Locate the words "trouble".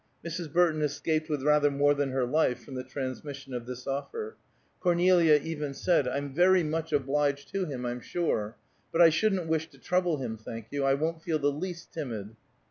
9.77-10.17